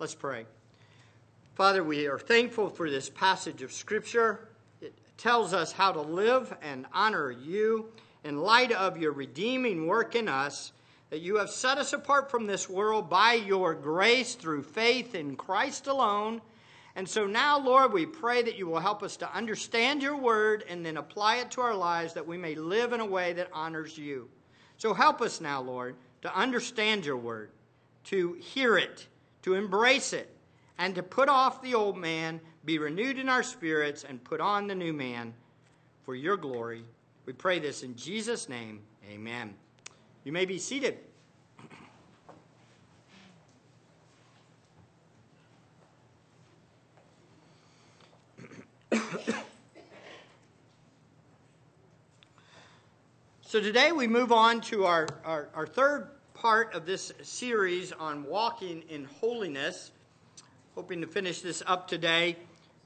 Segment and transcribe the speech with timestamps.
[0.00, 0.46] Let's pray.
[1.56, 4.46] Father, we are thankful for this passage of Scripture.
[4.80, 7.86] It tells us how to live and honor you
[8.22, 10.70] in light of your redeeming work in us,
[11.10, 15.34] that you have set us apart from this world by your grace through faith in
[15.34, 16.42] Christ alone.
[16.94, 20.62] And so now, Lord, we pray that you will help us to understand your word
[20.68, 23.50] and then apply it to our lives that we may live in a way that
[23.52, 24.28] honors you.
[24.76, 27.50] So help us now, Lord, to understand your word,
[28.04, 29.08] to hear it,
[29.42, 30.34] to embrace it,
[30.78, 34.66] and to put off the old man, be renewed in our spirits, and put on
[34.66, 35.34] the new man
[36.04, 36.84] for your glory.
[37.26, 38.80] We pray this in Jesus' name.
[39.10, 39.54] Amen.
[40.24, 40.98] You may be seated.
[53.42, 56.08] so today we move on to our, our, our, third
[56.40, 59.90] part of this series on walking in holiness.
[60.76, 62.36] Hoping to finish this up today.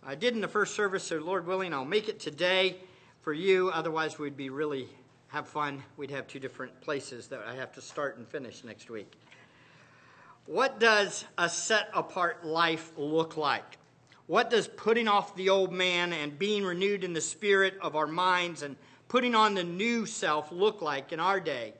[0.02, 2.78] I did in the first service, so Lord willing, I'll make it today
[3.20, 3.69] for you.
[3.69, 4.89] Otherwise, we'd be really
[5.28, 5.83] have fun.
[5.98, 9.12] We'd have two different places that I have to start and finish next week.
[10.47, 13.77] What does a set apart life look like?
[14.28, 18.06] What does putting off the old man and being renewed in the spirit of our
[18.06, 18.77] minds and
[19.08, 21.75] putting on the new self look like in our day?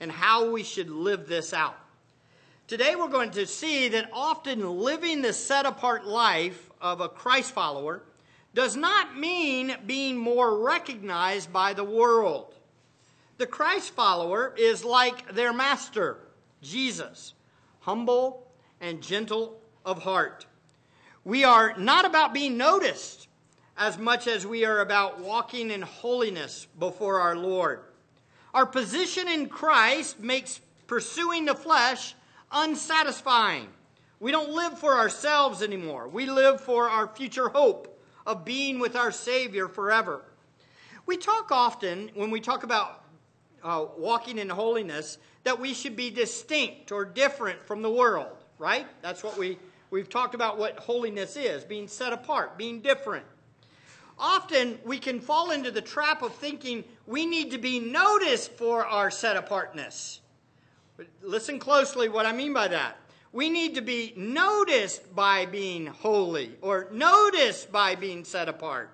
[0.00, 1.78] And how we should live this out.
[2.66, 7.52] Today, we're going to see that often living the set apart life of a Christ
[7.52, 8.02] follower
[8.54, 12.54] does not mean being more recognized by the world.
[13.36, 16.18] The Christ follower is like their master,
[16.62, 17.34] Jesus,
[17.80, 18.46] humble
[18.80, 20.46] and gentle of heart.
[21.24, 23.28] We are not about being noticed
[23.76, 27.80] as much as we are about walking in holiness before our Lord.
[28.54, 32.14] Our position in Christ makes pursuing the flesh
[32.52, 33.66] unsatisfying.
[34.20, 36.06] We don't live for ourselves anymore.
[36.06, 40.22] We live for our future hope of being with our Savior forever.
[41.04, 43.02] We talk often, when we talk about
[43.64, 48.86] uh, walking in holiness, that we should be distinct or different from the world, right?
[49.02, 49.58] That's what we,
[49.90, 53.26] we've talked about what holiness is being set apart, being different.
[54.18, 58.86] Often we can fall into the trap of thinking we need to be noticed for
[58.86, 60.20] our set apartness.
[61.22, 62.96] Listen closely what I mean by that
[63.34, 68.88] we need to be noticed by being holy or noticed by being set apart.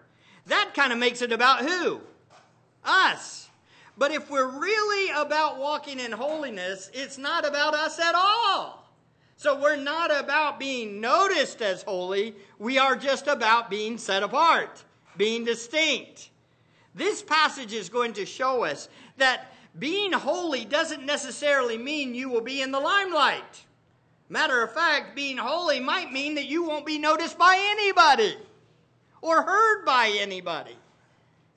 [0.47, 2.01] That kind of makes it about who?
[2.83, 3.51] Us.
[3.99, 8.91] But if we're really about walking in holiness, it's not about us at all.
[9.37, 12.35] So we're not about being noticed as holy.
[12.59, 14.83] We are just about being set apart,
[15.17, 16.31] being distinct.
[16.95, 22.41] This passage is going to show us that being holy doesn't necessarily mean you will
[22.41, 23.65] be in the limelight.
[24.29, 28.37] Matter of fact, being holy might mean that you won't be noticed by anybody
[29.23, 30.77] or heard by anybody.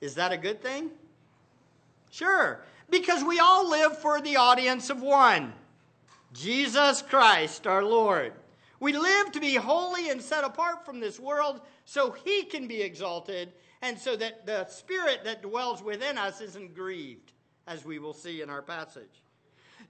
[0.00, 0.90] Is that a good thing?
[2.10, 2.60] Sure,
[2.90, 5.52] because we all live for the audience of one
[6.32, 8.32] Jesus Christ, our Lord.
[8.84, 12.82] We live to be holy and set apart from this world so he can be
[12.82, 17.32] exalted and so that the spirit that dwells within us isn't grieved,
[17.66, 19.22] as we will see in our passage.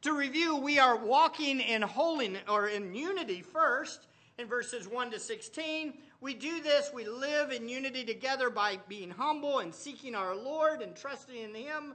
[0.03, 4.07] To review, we are walking in holiness or in unity first
[4.39, 5.95] in verses 1 to 16.
[6.21, 10.83] We do this, we live in unity together by being humble and seeking our Lord
[10.83, 11.95] and trusting in Him.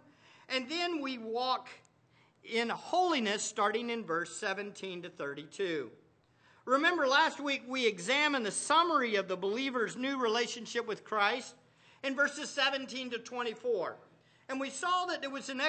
[0.49, 1.69] And then we walk
[2.43, 5.91] in holiness starting in verse 17 to 32.
[6.69, 11.55] Remember, last week we examined the summary of the believer's new relationship with Christ
[12.03, 13.95] in verses 17 to 24.
[14.49, 15.63] And we saw that there was an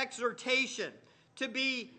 [0.00, 0.92] exhortation
[1.34, 1.90] to be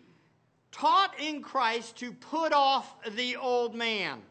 [0.70, 4.22] taught in Christ to put off the old man,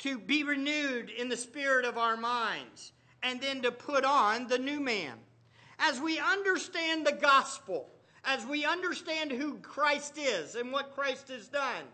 [0.00, 2.92] to be renewed in the spirit of our minds,
[3.22, 5.14] and then to put on the new man.
[5.78, 7.88] As we understand the gospel,
[8.22, 11.84] as we understand who Christ is and what Christ has done,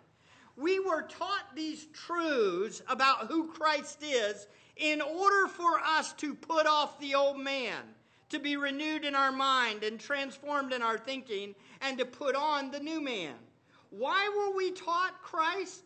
[0.56, 6.66] we were taught these truths about who Christ is in order for us to put
[6.66, 7.82] off the old man
[8.28, 12.70] to be renewed in our mind and transformed in our thinking, and to put on
[12.70, 13.34] the new man.
[13.90, 15.84] Why were we taught Christ?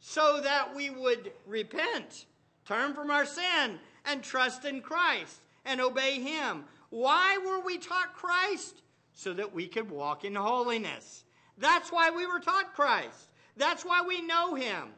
[0.00, 2.26] So that we would repent,
[2.64, 6.64] turn from our sin, and trust in Christ and obey Him.
[6.90, 8.82] Why were we taught Christ?
[9.12, 11.24] So that we could walk in holiness.
[11.58, 13.27] That's why we were taught Christ.
[13.58, 14.88] That's why we know Him.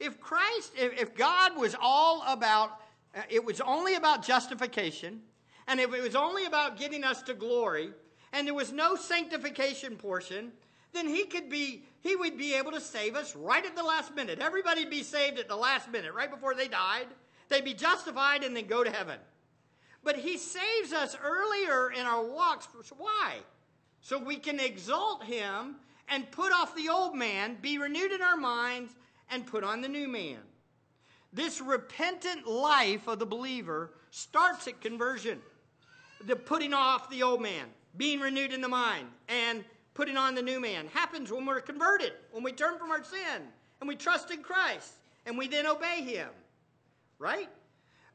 [0.00, 2.80] If Christ, if, God was all about,
[3.14, 5.22] uh, it was only about justification,
[5.68, 7.90] and if it was only about getting us to glory,
[8.32, 10.52] and there was no sanctification portion,
[10.92, 14.14] then he could be he would be able to save us right at the last
[14.14, 14.38] minute.
[14.38, 17.06] Everybody'd be saved at the last minute, right before they died.
[17.48, 19.18] They'd be justified and then go to heaven.
[20.04, 22.68] But he saves us earlier in our walks.
[22.96, 23.38] Why?
[24.00, 25.76] So we can exalt him
[26.08, 28.92] and put off the old man, be renewed in our minds,
[29.30, 30.38] and put on the new man.
[31.32, 35.40] This repentant life of the believer starts at conversion.
[36.26, 37.66] The putting off the old man,
[37.96, 39.64] being renewed in the mind, and
[39.94, 43.42] putting on the new man happens when we're converted, when we turn from our sin
[43.80, 44.92] and we trust in Christ
[45.24, 46.28] and we then obey him.
[47.18, 47.48] Right?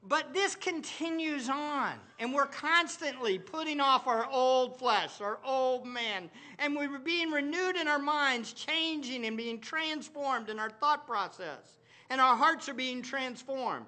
[0.03, 6.31] But this continues on, and we're constantly putting off our old flesh, our old man,
[6.57, 11.77] and we're being renewed in our minds, changing and being transformed in our thought process,
[12.09, 13.85] and our hearts are being transformed,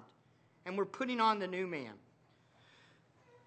[0.66, 1.94] and we're putting on the new man.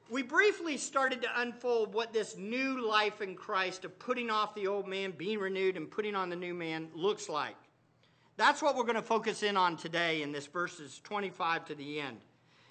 [0.09, 4.67] We briefly started to unfold what this new life in Christ of putting off the
[4.67, 7.55] old man, being renewed, and putting on the new man looks like.
[8.35, 12.01] That's what we're going to focus in on today in this verses 25 to the
[12.01, 12.17] end.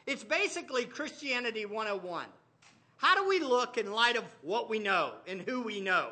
[0.06, 2.26] It's basically Christianity 101.
[2.96, 6.10] How do we look in light of what we know and who we know?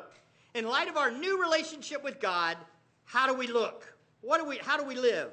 [0.53, 2.57] In light of our new relationship with God,
[3.05, 3.95] how do we look?
[4.21, 5.31] What do we, how do we live?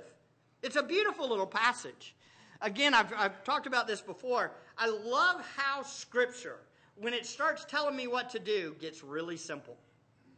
[0.62, 2.14] It's a beautiful little passage.
[2.60, 4.52] Again, I've, I've talked about this before.
[4.78, 6.58] I love how Scripture,
[6.96, 9.76] when it starts telling me what to do, gets really simple.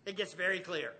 [0.06, 0.92] It gets very clear.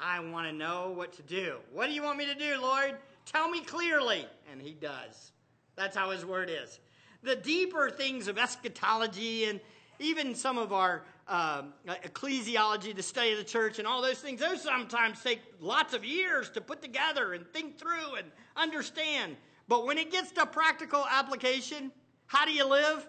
[0.00, 1.56] I want to know what to do.
[1.72, 2.96] What do you want me to do, Lord?
[3.26, 4.26] Tell me clearly.
[4.50, 5.32] And He does.
[5.78, 6.80] That's how his word is.
[7.22, 9.60] The deeper things of eschatology and
[10.00, 14.40] even some of our um, ecclesiology, the study of the church, and all those things,
[14.40, 19.36] those sometimes take lots of years to put together and think through and understand.
[19.68, 21.92] But when it gets to practical application,
[22.26, 23.06] how do you live?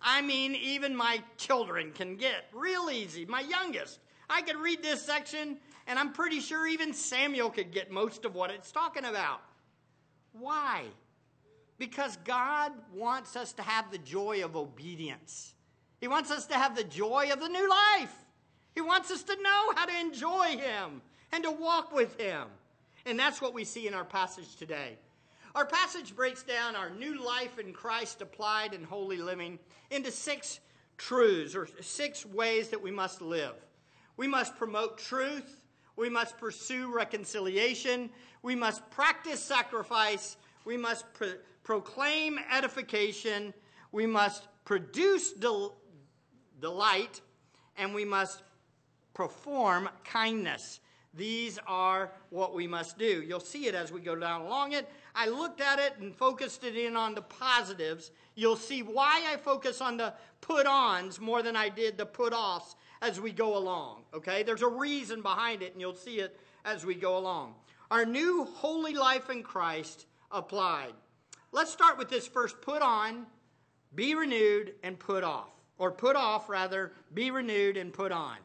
[0.00, 3.26] I mean, even my children can get real easy.
[3.26, 3.98] My youngest,
[4.30, 8.34] I could read this section, and I'm pretty sure even Samuel could get most of
[8.34, 9.40] what it's talking about.
[10.32, 10.84] Why?
[11.78, 15.54] Because God wants us to have the joy of obedience.
[16.00, 18.14] He wants us to have the joy of the new life.
[18.74, 21.02] He wants us to know how to enjoy Him
[21.32, 22.44] and to walk with Him.
[23.06, 24.98] And that's what we see in our passage today.
[25.54, 29.58] Our passage breaks down our new life in Christ applied in holy living
[29.90, 30.60] into six
[30.98, 33.54] truths or six ways that we must live.
[34.16, 35.60] We must promote truth.
[35.96, 38.10] We must pursue reconciliation.
[38.42, 40.36] We must practice sacrifice.
[40.64, 41.06] We must
[41.68, 43.52] proclaim edification,
[43.92, 45.76] we must produce del-
[46.62, 47.20] delight,
[47.76, 48.42] and we must
[49.12, 50.80] perform kindness.
[51.12, 53.22] These are what we must do.
[53.22, 54.88] You'll see it as we go down along it.
[55.14, 58.12] I looked at it and focused it in on the positives.
[58.34, 62.32] You'll see why I focus on the put ons more than I did the put
[62.32, 64.04] offs as we go along.
[64.14, 64.42] Okay?
[64.42, 67.56] There's a reason behind it, and you'll see it as we go along.
[67.90, 70.94] Our new holy life in Christ applied.
[71.52, 73.26] Let's start with this first put on,
[73.94, 75.50] be renewed, and put off.
[75.78, 78.36] Or put off, rather, be renewed and put on.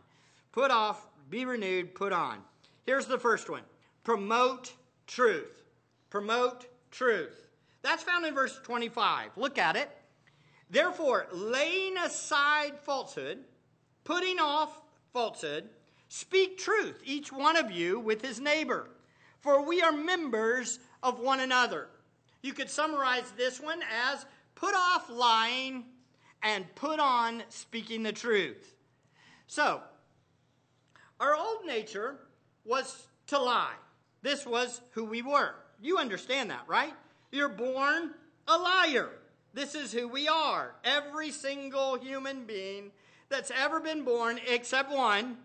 [0.51, 2.39] Put off, be renewed, put on.
[2.85, 3.63] Here's the first one
[4.03, 4.73] promote
[5.07, 5.63] truth.
[6.09, 7.47] Promote truth.
[7.81, 9.31] That's found in verse 25.
[9.35, 9.89] Look at it.
[10.69, 13.39] Therefore, laying aside falsehood,
[14.03, 15.69] putting off falsehood,
[16.07, 18.89] speak truth, each one of you with his neighbor.
[19.41, 21.89] For we are members of one another.
[22.44, 23.80] You could summarize this one
[24.12, 25.85] as put off lying
[26.44, 28.76] and put on speaking the truth.
[29.47, 29.81] So,
[31.19, 32.18] our old nature
[32.66, 33.73] was to lie.
[34.21, 35.56] This was who we were.
[35.81, 36.94] You understand that, right?
[37.31, 38.12] You're born
[38.47, 39.09] a liar.
[39.54, 40.76] This is who we are.
[40.83, 42.92] Every single human being
[43.30, 45.38] that's ever been born, except one,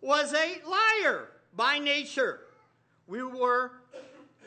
[0.00, 2.40] was a liar by nature.
[3.06, 3.72] We were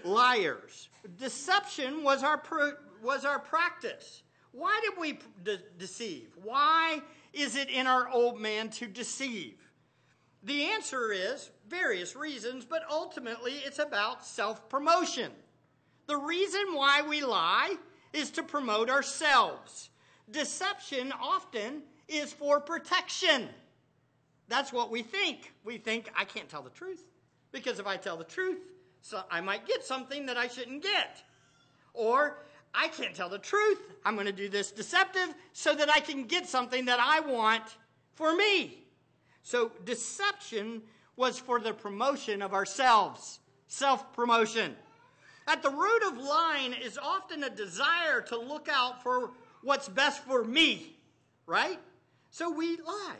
[0.06, 0.90] liars.
[1.18, 2.42] Deception was our,
[3.04, 4.24] was our practice.
[4.52, 6.30] Why did we de- deceive?
[6.42, 7.02] Why
[7.34, 9.56] is it in our old man to deceive?
[10.44, 15.32] The answer is various reasons, but ultimately it's about self promotion.
[16.08, 17.76] The reason why we lie
[18.14, 19.90] is to promote ourselves.
[20.30, 23.50] Deception often is for protection.
[24.48, 25.54] That's what we think.
[25.64, 27.04] We think, I can't tell the truth
[27.52, 28.60] because if I tell the truth,
[29.06, 31.22] so I might get something that I shouldn't get.
[31.94, 32.40] Or
[32.74, 33.80] I can't tell the truth.
[34.04, 37.78] I'm going to do this deceptive so that I can get something that I want
[38.16, 38.80] for me.
[39.44, 40.82] So deception
[41.18, 44.76] was for the promotion of ourselves, self promotion.
[45.48, 49.30] At the root of lying is often a desire to look out for
[49.62, 50.98] what's best for me,
[51.46, 51.80] right?
[52.32, 53.18] So we lie.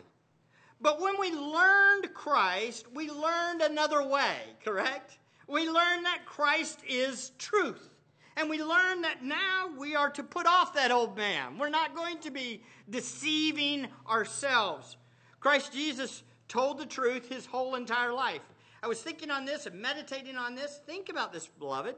[0.82, 5.20] But when we learned Christ, we learned another way, correct?
[5.48, 7.90] We learn that Christ is truth.
[8.38, 11.58] And we learn that now we are to put off that old man.
[11.58, 14.98] We're not going to be deceiving ourselves.
[15.40, 18.42] Christ Jesus told the truth his whole entire life.
[18.84, 20.82] I was thinking on this and meditating on this.
[20.86, 21.96] Think about this, beloved.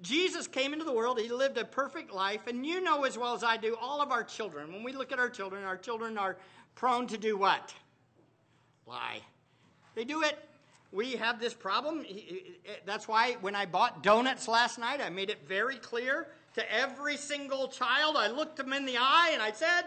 [0.00, 3.34] Jesus came into the world, he lived a perfect life, and you know as well
[3.34, 6.18] as I do, all of our children, when we look at our children, our children
[6.18, 6.38] are
[6.74, 7.72] prone to do what?
[8.84, 9.20] Lie.
[9.94, 10.38] They do it
[10.92, 12.04] we have this problem.
[12.84, 17.16] That's why when I bought donuts last night, I made it very clear to every
[17.16, 18.16] single child.
[18.16, 19.82] I looked them in the eye and I said,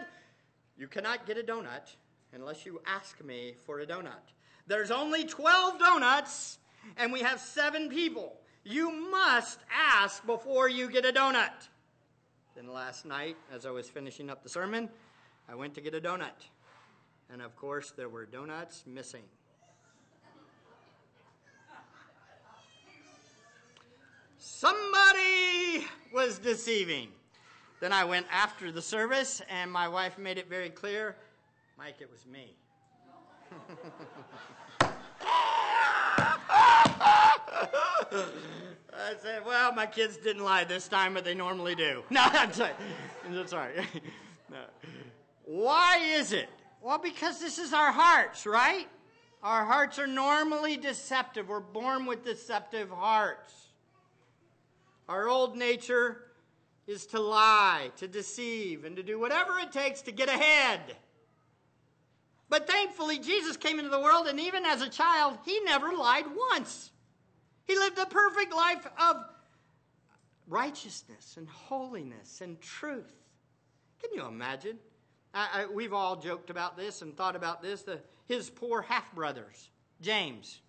[0.76, 1.94] You cannot get a donut
[2.32, 4.34] unless you ask me for a donut.
[4.66, 6.58] There's only 12 donuts
[6.96, 8.36] and we have seven people.
[8.64, 11.68] You must ask before you get a donut.
[12.56, 14.88] Then last night, as I was finishing up the sermon,
[15.48, 16.48] I went to get a donut.
[17.32, 19.22] And of course, there were donuts missing.
[24.58, 27.08] Somebody was deceiving.
[27.80, 31.14] Then I went after the service, and my wife made it very clear
[31.76, 32.56] Mike, it was me.
[38.94, 42.02] I said, well, my kids didn't lie this time, but they normally do.
[42.10, 42.72] No, I'm sorry.
[43.26, 43.74] I'm sorry.
[44.50, 44.62] No.
[45.44, 46.48] Why is it?
[46.80, 48.88] Well, because this is our hearts, right?
[49.42, 51.48] Our hearts are normally deceptive.
[51.48, 53.65] We're born with deceptive hearts.
[55.08, 56.22] Our old nature
[56.86, 60.80] is to lie, to deceive, and to do whatever it takes to get ahead.
[62.48, 66.26] But thankfully, Jesus came into the world, and even as a child, he never lied
[66.52, 66.92] once.
[67.64, 69.24] He lived a perfect life of
[70.46, 73.12] righteousness and holiness and truth.
[74.00, 74.78] Can you imagine?
[75.34, 77.82] I, I, we've all joked about this and thought about this.
[77.82, 79.70] The, his poor half brothers,
[80.00, 80.60] James.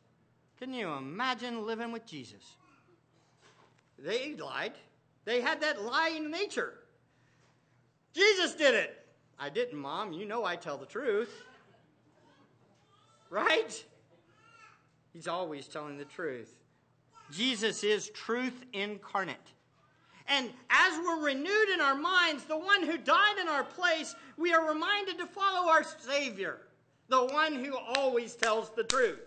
[0.57, 2.55] Can you imagine living with Jesus?
[3.99, 4.73] They lied.
[5.25, 6.73] They had that lying nature.
[8.13, 9.05] Jesus did it.
[9.39, 10.11] I didn't, Mom.
[10.13, 11.43] You know I tell the truth.
[13.29, 13.85] Right?
[15.13, 16.53] He's always telling the truth.
[17.31, 19.35] Jesus is truth incarnate.
[20.27, 24.53] And as we're renewed in our minds, the one who died in our place, we
[24.53, 26.61] are reminded to follow our Savior,
[27.09, 29.19] the one who always tells the truth.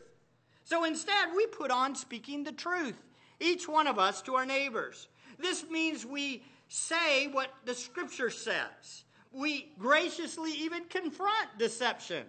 [0.65, 3.03] So instead, we put on speaking the truth
[3.41, 5.09] each one of us to our neighbors.
[5.39, 9.05] This means we say what the scripture says.
[9.33, 12.25] We graciously even confront deception.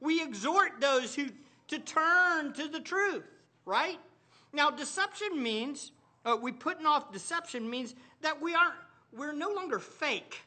[0.00, 1.26] We exhort those who
[1.68, 3.24] to turn to the truth,
[3.64, 3.98] right?
[4.52, 5.92] Now, deception means
[6.24, 8.74] uh, we putting off deception means that we aren't
[9.16, 10.40] we're no longer fake.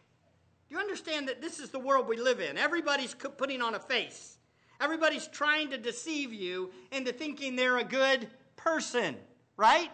[0.68, 2.58] Do you understand that this is the world we live in?
[2.58, 4.38] Everybody's putting on a face.
[4.82, 9.16] Everybody's trying to deceive you into thinking they're a good person
[9.58, 9.90] right?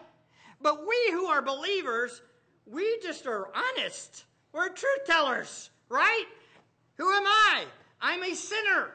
[0.60, 2.22] But we who are believers,
[2.66, 4.24] we just are honest.
[4.52, 6.26] We're truth tellers, right?
[6.96, 7.64] Who am I?
[8.00, 8.90] I'm a sinner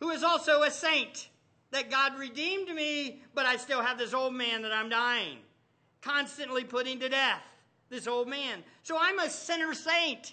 [0.00, 1.28] who is also a saint.
[1.70, 5.36] That God redeemed me, but I still have this old man that I'm dying,
[6.00, 7.42] constantly putting to death.
[7.90, 8.64] This old man.
[8.82, 10.32] So I'm a sinner saint.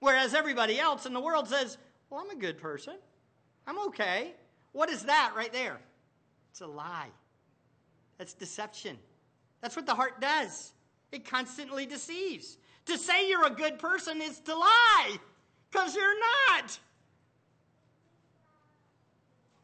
[0.00, 1.78] Whereas everybody else in the world says,
[2.10, 2.94] Well, I'm a good person.
[3.64, 4.32] I'm okay.
[4.72, 5.78] What is that right there?
[6.50, 7.10] It's a lie.
[8.18, 8.98] That's deception.
[9.62, 10.72] That's what the heart does.
[11.12, 12.58] It constantly deceives.
[12.86, 15.16] To say you're a good person is to lie,
[15.70, 16.78] because you're not.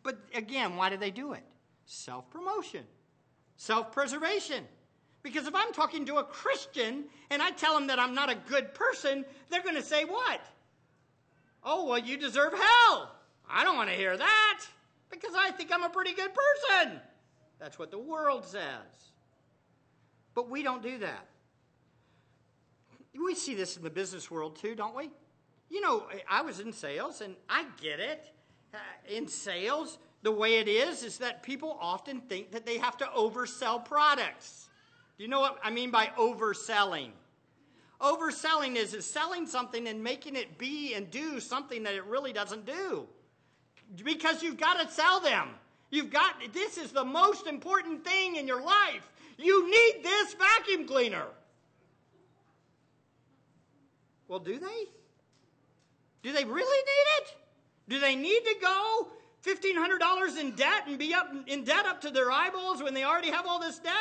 [0.04, 1.42] But again, why do they do it?
[1.84, 2.84] Self promotion,
[3.56, 4.64] self preservation.
[5.22, 8.36] Because if I'm talking to a Christian and I tell them that I'm not a
[8.48, 10.40] good person, they're going to say, What?
[11.64, 13.12] Oh, well, you deserve hell.
[13.50, 14.60] I don't want to hear that
[15.10, 17.00] because I think I'm a pretty good person.
[17.58, 19.07] That's what the world says.
[20.38, 21.26] But we don't do that.
[23.20, 25.10] We see this in the business world too, don't we?
[25.68, 28.24] You know, I was in sales and I get it.
[28.72, 28.76] Uh,
[29.08, 33.06] in sales, the way it is is that people often think that they have to
[33.06, 34.68] oversell products.
[35.16, 37.10] Do you know what I mean by overselling?
[38.00, 42.32] Overselling is, is selling something and making it be and do something that it really
[42.32, 43.08] doesn't do.
[44.04, 45.48] Because you've got to sell them.
[45.90, 49.10] You've got this is the most important thing in your life.
[49.38, 51.26] You need this vacuum cleaner.
[54.26, 54.84] Well, do they?
[56.22, 57.36] Do they really need it?
[57.88, 59.08] Do they need to go
[59.46, 63.30] $1,500 in debt and be up in debt up to their eyeballs when they already
[63.30, 63.94] have all this debt?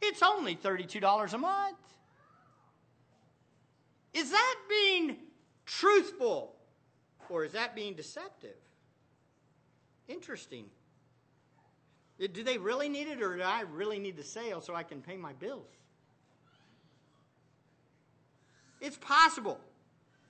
[0.00, 1.76] It's only $32 a month.
[4.14, 5.16] Is that being
[5.66, 6.54] truthful
[7.28, 8.56] or is that being deceptive?
[10.06, 10.66] Interesting.
[12.18, 15.02] Do they really need it, or do I really need the sale so I can
[15.02, 15.66] pay my bills?
[18.80, 19.58] It's possible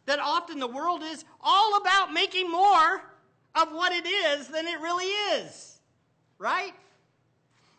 [0.06, 3.02] that often the world is all about making more
[3.54, 5.78] of what it is than it really is.
[6.38, 6.74] Right?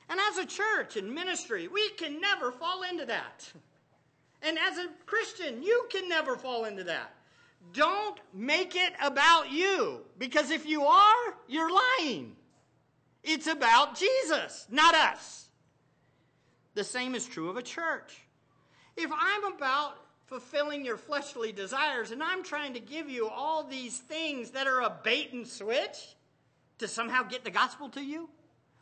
[0.10, 3.52] And as a church and ministry, we can never fall into that.
[4.42, 7.14] And as a Christian, you can never fall into that.
[7.74, 12.35] Don't make it about you, because if you are, you're lying.
[13.26, 15.50] It's about Jesus, not us.
[16.76, 18.22] The same is true of a church.
[18.96, 23.98] If I'm about fulfilling your fleshly desires and I'm trying to give you all these
[23.98, 26.16] things that are a bait and switch
[26.78, 28.30] to somehow get the gospel to you,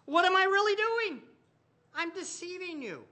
[0.06, 1.22] what am I really doing?
[1.96, 3.04] I'm deceiving you.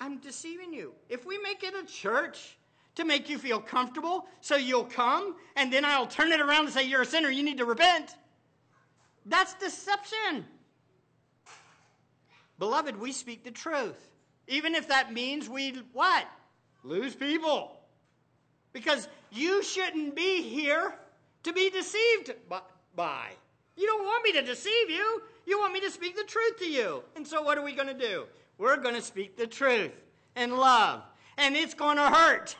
[0.00, 0.92] I'm deceiving you.
[1.08, 2.56] If we make it a church
[2.94, 6.74] to make you feel comfortable so you'll come, and then I'll turn it around and
[6.74, 8.16] say, You're a sinner, you need to repent,
[9.26, 10.44] that's deception.
[12.58, 14.10] Beloved, we speak the truth.
[14.46, 16.26] Even if that means we what?
[16.82, 17.80] Lose people.
[18.72, 20.94] Because you shouldn't be here
[21.44, 22.34] to be deceived
[22.94, 23.30] by.
[23.76, 25.22] You don't want me to deceive you.
[25.46, 27.02] You want me to speak the truth to you.
[27.16, 28.24] And so what are we going to do?
[28.58, 29.92] We're going to speak the truth
[30.36, 31.02] and love.
[31.36, 32.56] And it's going to hurt.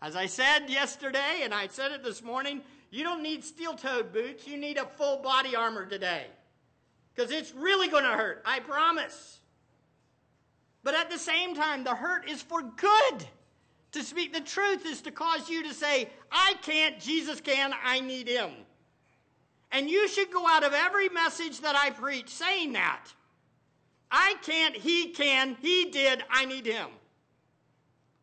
[0.00, 2.62] As I said yesterday, and I said it this morning,
[2.96, 4.48] you don't need steel toed boots.
[4.48, 6.26] You need a full body armor today.
[7.14, 8.42] Because it's really going to hurt.
[8.46, 9.40] I promise.
[10.82, 13.26] But at the same time, the hurt is for good.
[13.92, 18.00] To speak the truth is to cause you to say, I can't, Jesus can, I
[18.00, 18.50] need him.
[19.72, 23.06] And you should go out of every message that I preach saying that.
[24.10, 26.88] I can't, he can, he did, I need him.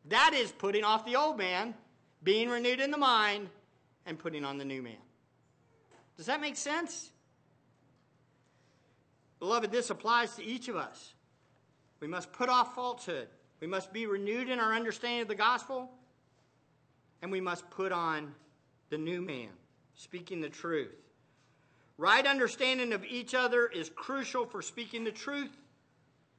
[0.06, 1.76] That is putting off the old man,
[2.24, 3.50] being renewed in the mind,
[4.06, 4.98] and putting on the new man.
[6.18, 7.10] Does that make sense?
[9.40, 11.14] Beloved, this applies to each of us.
[12.00, 13.28] We must put off falsehood.
[13.60, 15.90] We must be renewed in our understanding of the gospel.
[17.22, 18.34] And we must put on
[18.90, 19.50] the new man,
[19.96, 20.96] speaking the truth.
[21.98, 25.52] Right understanding of each other is crucial for speaking the truth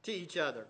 [0.03, 0.65] to each other.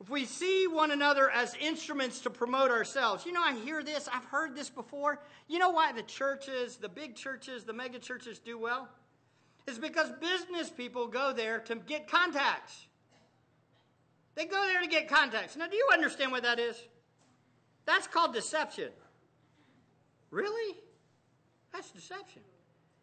[0.00, 4.08] If we see one another as instruments to promote ourselves, you know, I hear this,
[4.12, 5.20] I've heard this before.
[5.48, 8.88] You know why the churches, the big churches, the mega churches do well?
[9.66, 12.86] It's because business people go there to get contacts.
[14.34, 15.56] They go there to get contacts.
[15.56, 16.76] Now, do you understand what that is?
[17.86, 18.90] That's called deception.
[20.30, 20.76] Really?
[21.72, 22.42] That's deception.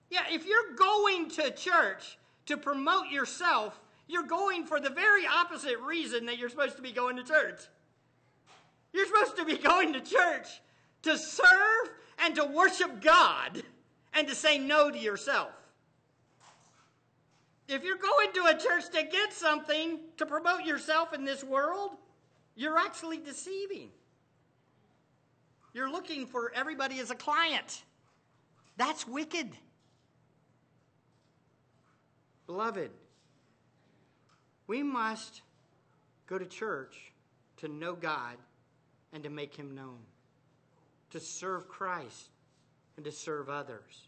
[0.09, 3.79] Yeah, if you're going to church to promote yourself,
[4.11, 7.61] you're going for the very opposite reason that you're supposed to be going to church.
[8.91, 10.47] You're supposed to be going to church
[11.03, 13.63] to serve and to worship God
[14.13, 15.49] and to say no to yourself.
[17.69, 21.91] If you're going to a church to get something to promote yourself in this world,
[22.55, 23.89] you're actually deceiving.
[25.73, 27.83] You're looking for everybody as a client.
[28.75, 29.51] That's wicked.
[32.45, 32.91] Beloved,
[34.71, 35.41] we must
[36.27, 37.11] go to church
[37.57, 38.37] to know God
[39.11, 39.97] and to make Him known,
[41.09, 42.29] to serve Christ
[42.95, 44.07] and to serve others.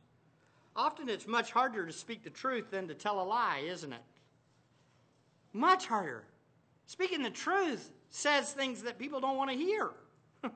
[0.73, 3.99] Often it's much harder to speak the truth than to tell a lie, isn't it?
[5.52, 6.23] Much harder.
[6.86, 9.89] Speaking the truth says things that people don't want to hear.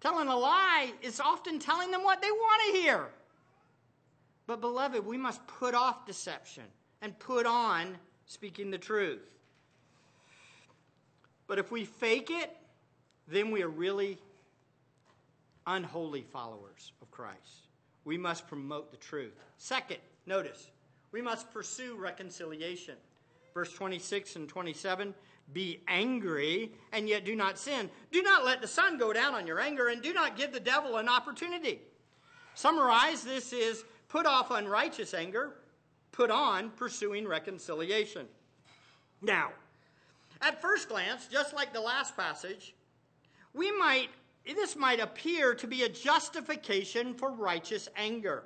[0.00, 3.08] telling a lie is often telling them what they want to hear.
[4.46, 6.64] But, beloved, we must put off deception
[7.02, 7.98] and put on
[8.30, 9.28] speaking the truth.
[11.48, 12.56] But if we fake it,
[13.26, 14.18] then we are really
[15.66, 17.66] unholy followers of Christ.
[18.04, 19.34] We must promote the truth.
[19.58, 20.70] Second, notice,
[21.10, 22.94] we must pursue reconciliation.
[23.52, 25.12] Verse 26 and 27
[25.52, 27.90] Be angry and yet do not sin.
[28.12, 30.60] Do not let the sun go down on your anger and do not give the
[30.60, 31.80] devil an opportunity.
[32.54, 35.54] Summarize this is Put off unrighteous anger,
[36.20, 38.26] put on pursuing reconciliation.
[39.22, 39.52] Now,
[40.42, 42.74] at first glance, just like the last passage,
[43.54, 44.10] we might
[44.44, 48.42] this might appear to be a justification for righteous anger.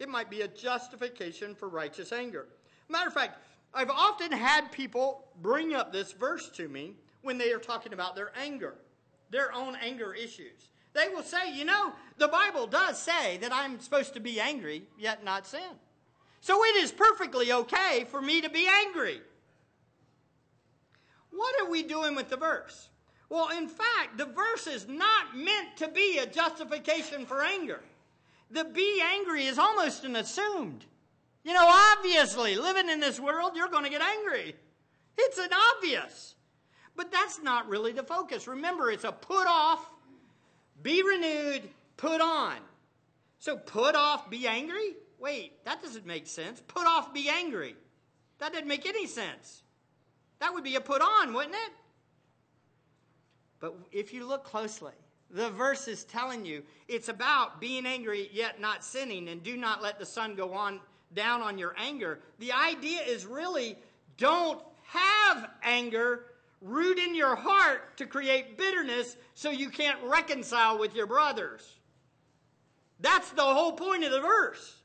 [0.00, 2.48] It might be a justification for righteous anger.
[2.88, 3.38] Matter of fact,
[3.72, 8.16] I've often had people bring up this verse to me when they are talking about
[8.16, 8.74] their anger,
[9.30, 10.70] their own anger issues.
[10.92, 14.82] They will say, you know, the Bible does say that I'm supposed to be angry,
[14.98, 15.76] yet not sin.
[16.46, 19.20] So it is perfectly okay for me to be angry.
[21.32, 22.88] What are we doing with the verse?
[23.28, 27.80] Well, in fact, the verse is not meant to be a justification for anger.
[28.52, 30.84] The be angry is almost an assumed.
[31.42, 34.54] You know, obviously, living in this world, you're going to get angry.
[35.18, 36.36] It's an obvious.
[36.94, 38.46] But that's not really the focus.
[38.46, 39.90] Remember, it's a put off,
[40.80, 41.62] be renewed,
[41.96, 42.58] put on.
[43.40, 44.94] So put off, be angry?
[45.18, 46.62] Wait, that doesn't make sense.
[46.66, 47.74] Put off, be angry.
[48.38, 49.62] That doesn't make any sense.
[50.40, 51.72] That would be a put on, wouldn't it?
[53.60, 54.92] But if you look closely,
[55.30, 59.82] the verse is telling you it's about being angry yet not sinning and do not
[59.82, 60.80] let the sun go on
[61.14, 62.20] down on your anger.
[62.38, 63.78] The idea is really
[64.18, 66.26] don't have anger
[66.60, 71.76] root in your heart to create bitterness so you can't reconcile with your brothers.
[73.00, 74.76] That's the whole point of the verse.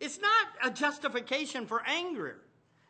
[0.00, 2.40] It's not a justification for anger.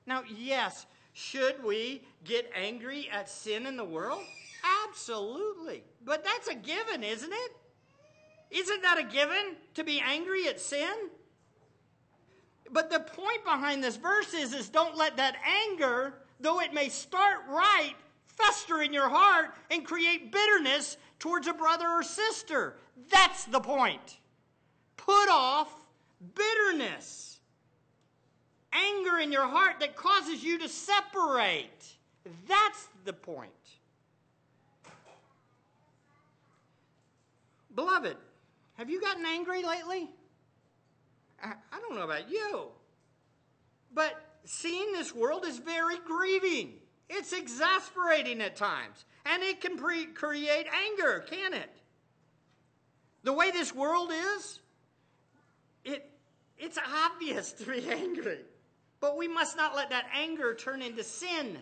[0.07, 4.23] Now, yes, should we get angry at sin in the world?
[4.89, 5.85] Absolutely.
[6.05, 7.53] But that's a given, isn't it?
[8.51, 11.11] Isn't that a given to be angry at sin?
[12.71, 15.37] But the point behind this verse is, is don't let that
[15.69, 17.95] anger, though it may start right,
[18.27, 22.77] fester in your heart and create bitterness towards a brother or sister.
[23.11, 24.19] That's the point.
[24.97, 25.73] Put off
[26.35, 27.39] bitterness,
[28.73, 31.97] anger in your heart that causes you to separate.
[32.49, 33.51] That's the point.
[37.75, 38.17] Beloved,
[38.75, 40.11] have you gotten angry lately?
[41.43, 42.69] I, don't know about you,
[43.93, 46.75] but seeing this world is very grieving.
[47.11, 51.71] It's exasperating at times, and it can pre- create anger, can it?
[53.25, 54.61] The way this world is,
[55.85, 56.11] it,
[56.65, 58.39] it's obvious to be angry,
[59.01, 61.59] but we must not let that anger turn into sin.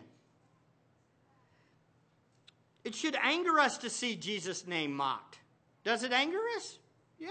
[2.84, 5.38] It should anger us to see Jesus' name mocked.
[5.84, 6.78] Does it anger us?
[7.18, 7.28] Yeah.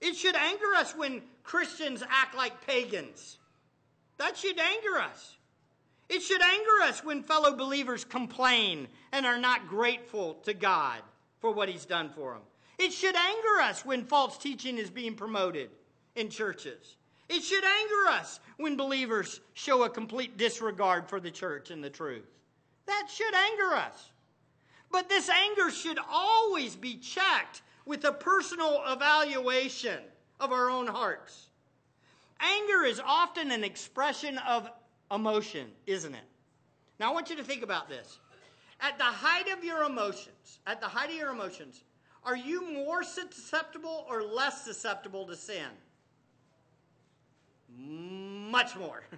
[0.00, 3.38] It should anger us when Christians act like pagans.
[4.18, 5.36] That should anger us.
[6.08, 11.00] It should anger us when fellow believers complain and are not grateful to God
[11.40, 12.42] for what He's done for them.
[12.78, 15.70] It should anger us when false teaching is being promoted
[16.16, 16.96] in churches.
[17.28, 21.90] It should anger us when believers show a complete disregard for the church and the
[21.90, 22.26] truth.
[22.86, 24.10] That should anger us.
[24.90, 30.00] But this anger should always be checked with a personal evaluation
[30.38, 31.48] of our own hearts.
[32.40, 34.68] Anger is often an expression of
[35.10, 36.24] emotion, isn't it?
[37.00, 38.18] Now I want you to think about this.
[38.80, 41.84] At the height of your emotions, at the height of your emotions,
[42.24, 45.68] are you more susceptible or less susceptible to sin?
[47.76, 49.02] Much more.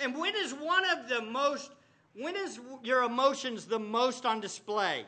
[0.00, 1.72] And when is one of the most
[2.14, 5.04] when is your emotions the most on display?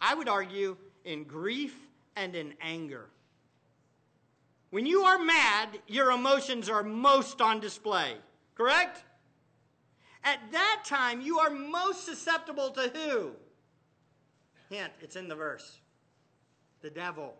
[0.00, 1.76] I would argue in grief
[2.16, 3.06] and in anger.
[4.70, 8.14] When you are mad, your emotions are most on display,
[8.56, 9.04] correct?
[10.24, 13.30] At that time, you are most susceptible to who?
[14.70, 15.78] Hint, it's in the verse.
[16.80, 17.34] The devil.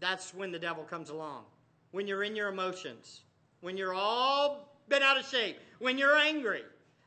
[0.00, 1.44] That's when the devil comes along.
[1.92, 3.20] When you're in your emotions,
[3.60, 6.62] when you're all bent out of shape, when you're angry,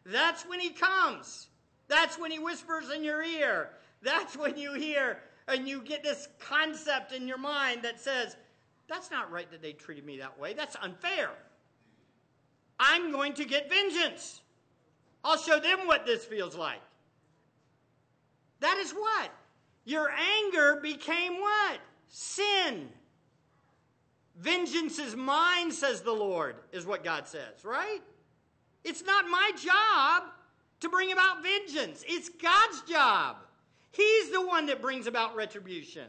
[0.06, 1.48] that's when he comes.
[1.88, 3.70] That's when he whispers in your ear.
[4.02, 8.36] That's when you hear and you get this concept in your mind that says,
[8.88, 10.54] that's not right that they treated me that way.
[10.54, 11.30] That's unfair.
[12.80, 14.42] I'm going to get vengeance.
[15.24, 16.82] I'll show them what this feels like.
[18.60, 19.32] That is what?
[19.86, 21.80] Your anger became what?
[22.08, 22.90] Sin.
[24.36, 28.02] Vengeance is mine, says the Lord, is what God says, right?
[28.84, 30.32] It's not my job
[30.80, 33.38] to bring about vengeance, it's God's job.
[33.92, 36.08] He's the one that brings about retribution.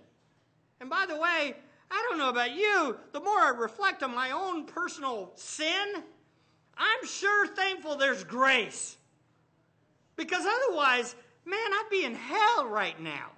[0.80, 1.54] And by the way,
[1.90, 6.02] I don't know about you, the more I reflect on my own personal sin,
[6.76, 8.96] I'm sure thankful there's grace.
[10.16, 13.30] Because otherwise, man, I'd be in hell right now.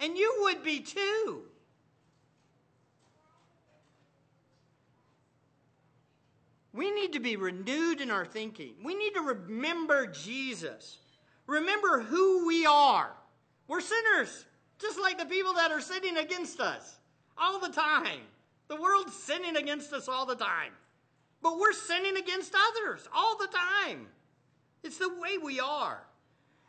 [0.00, 1.42] And you would be too.
[6.72, 8.74] We need to be renewed in our thinking.
[8.82, 10.98] We need to remember Jesus.
[11.46, 13.10] Remember who we are.
[13.68, 14.46] We're sinners,
[14.80, 16.98] just like the people that are sinning against us
[17.36, 18.20] all the time.
[18.68, 20.72] The world's sinning against us all the time.
[21.42, 24.06] But we're sinning against others all the time.
[24.82, 26.02] It's the way we are.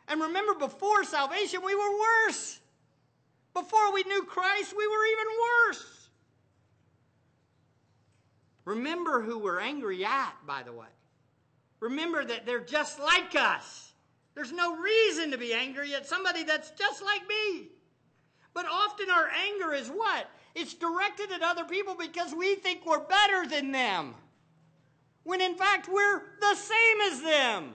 [0.08, 2.60] And remember, before salvation, we were worse.
[3.54, 5.26] Before we knew Christ, we were even
[5.68, 6.03] worse.
[8.64, 10.86] Remember who we're angry at, by the way.
[11.80, 13.92] Remember that they're just like us.
[14.34, 17.68] There's no reason to be angry at somebody that's just like me.
[18.54, 20.30] But often our anger is what?
[20.54, 24.14] It's directed at other people because we think we're better than them.
[25.24, 27.74] when in fact we're the same as them.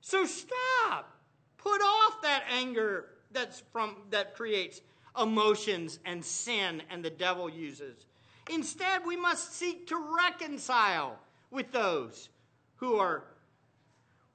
[0.00, 1.16] So stop.
[1.58, 4.80] Put off that anger that's from that creates
[5.20, 8.06] emotions and sin and the devil uses.
[8.52, 11.18] Instead, we must seek to reconcile
[11.50, 12.28] with those
[12.76, 13.24] who are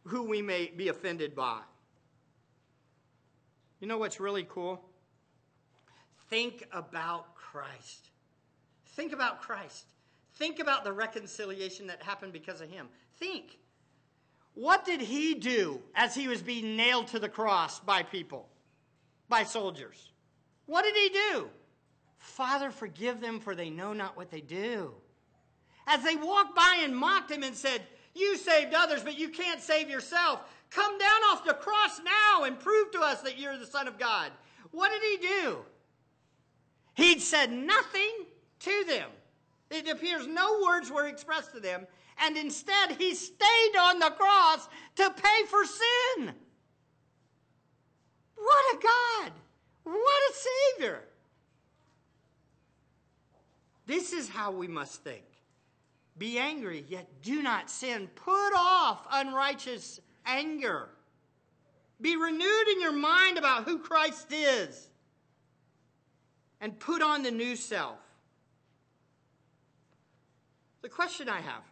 [0.08, 1.60] who we may be offended by.
[3.80, 4.82] You know what's really cool?
[6.30, 8.10] Think about Christ.
[8.96, 9.86] Think about Christ.
[10.36, 12.88] Think about the reconciliation that happened because of him.
[13.18, 13.58] Think.
[14.54, 18.48] What did he do as he was being nailed to the cross by people,
[19.28, 20.12] by soldiers?
[20.66, 21.50] What did he do?
[22.26, 24.94] Father, forgive them, for they know not what they do.
[25.88, 27.82] As they walked by and mocked him and said,
[28.14, 30.42] You saved others, but you can't save yourself.
[30.70, 34.00] Come down off the cross now and prove to us that you're the Son of
[34.00, 34.32] God.
[34.72, 35.60] What did he do?
[36.96, 38.26] He'd said nothing
[38.60, 39.10] to them.
[39.70, 41.86] It appears no words were expressed to them,
[42.18, 46.34] and instead he stayed on the cross to pay for sin.
[48.36, 49.32] What a God!
[49.84, 50.34] What a
[50.78, 51.04] Savior!
[53.86, 55.24] This is how we must think.
[56.18, 58.08] Be angry, yet do not sin.
[58.16, 60.90] Put off unrighteous anger.
[62.02, 64.88] Be renewed in your mind about who Christ is.
[66.62, 68.00] And put on the new self.
[70.82, 71.64] The question I have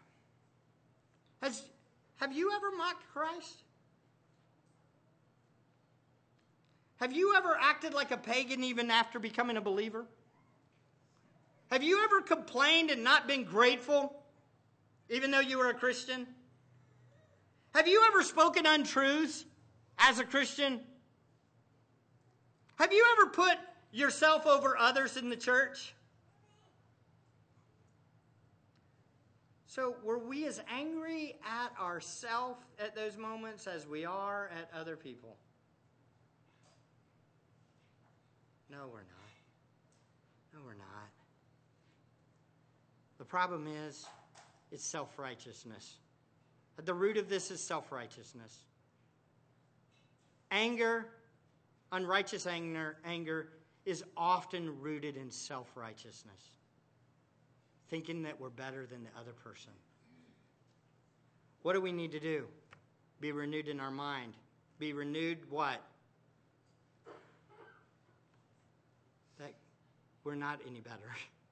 [1.41, 1.63] has
[2.17, 3.63] have you ever mocked Christ?
[6.97, 10.05] Have you ever acted like a pagan even after becoming a believer?
[11.73, 14.13] Have you ever complained and not been grateful
[15.09, 16.27] even though you were a Christian?
[17.73, 19.43] Have you ever spoken untruths
[19.97, 20.81] as a Christian?
[22.75, 23.57] Have you ever put
[23.91, 25.95] yourself over others in the church?
[29.65, 34.95] So, were we as angry at ourselves at those moments as we are at other
[34.95, 35.37] people?
[38.69, 39.33] No, we're not.
[40.53, 41.09] No, we're not.
[43.23, 44.05] The problem is,
[44.69, 45.95] it's self righteousness.
[46.77, 48.65] At the root of this is self righteousness.
[50.51, 51.05] Anger,
[51.93, 53.47] unrighteous anger, anger
[53.85, 56.51] is often rooted in self righteousness
[57.89, 59.71] thinking that we're better than the other person.
[61.61, 62.43] What do we need to do?
[63.21, 64.33] Be renewed in our mind.
[64.79, 65.81] Be renewed what?
[69.39, 69.53] That
[70.25, 70.97] we're not any better.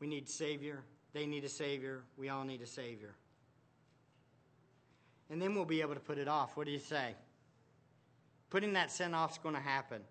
[0.00, 0.82] We need Savior.
[1.12, 2.02] They need a Savior.
[2.16, 3.14] We all need a Savior.
[5.30, 6.56] And then we'll be able to put it off.
[6.56, 7.14] What do you say?
[8.50, 10.02] Putting that sin off is going to happen.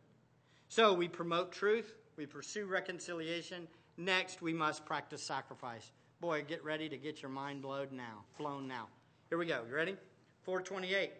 [0.68, 3.68] So we promote truth, we pursue reconciliation,
[3.98, 5.92] Next, we must practice sacrifice.
[6.20, 8.24] Boy, get ready to get your mind blown now.
[8.38, 8.88] Blown now.
[9.30, 9.62] Here we go.
[9.68, 9.96] You ready?
[10.44, 11.12] 428.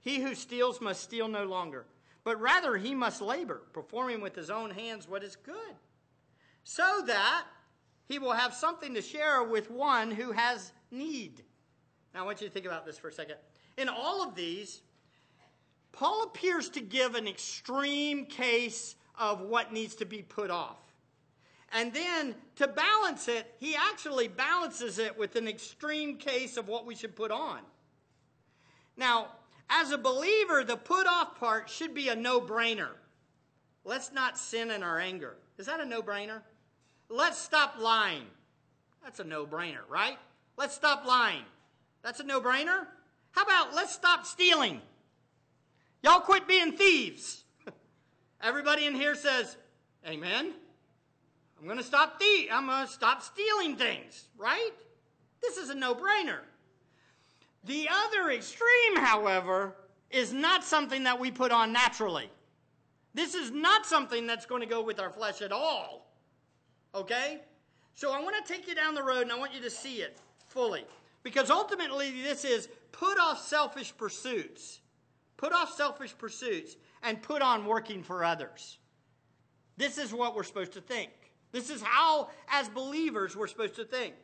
[0.00, 1.86] He who steals must steal no longer,
[2.24, 5.76] but rather he must labor, performing with his own hands what is good,
[6.64, 7.44] so that
[8.06, 11.42] he will have something to share with one who has need.
[12.14, 13.36] Now, I want you to think about this for a second.
[13.78, 14.82] In all of these,
[15.92, 20.78] Paul appears to give an extreme case of what needs to be put off.
[21.72, 26.84] And then to balance it, he actually balances it with an extreme case of what
[26.84, 27.60] we should put on.
[28.96, 29.28] Now,
[29.70, 32.90] as a believer, the put off part should be a no brainer.
[33.84, 35.36] Let's not sin in our anger.
[35.56, 36.42] Is that a no brainer?
[37.12, 38.22] Let's stop lying.
[39.04, 40.16] That's a no brainer, right?
[40.56, 41.42] Let's stop lying.
[42.02, 42.86] That's a no brainer.
[43.32, 44.80] How about let's stop stealing?
[46.02, 47.44] Y'all quit being thieves.
[48.42, 49.58] Everybody in here says,
[50.08, 50.54] Amen.
[51.60, 52.48] I'm going to stop thief.
[52.50, 54.70] I'm going to stop stealing things, right?
[55.42, 56.38] This is a no-brainer.
[57.64, 59.76] The other extreme, however,
[60.10, 62.30] is not something that we put on naturally.
[63.14, 66.01] This is not something that's going to go with our flesh at all.
[66.94, 67.40] Okay?
[67.94, 69.96] So I want to take you down the road and I want you to see
[69.96, 70.84] it fully.
[71.22, 74.80] Because ultimately, this is put off selfish pursuits.
[75.36, 78.78] Put off selfish pursuits and put on working for others.
[79.76, 81.10] This is what we're supposed to think.
[81.52, 84.14] This is how, as believers, we're supposed to think.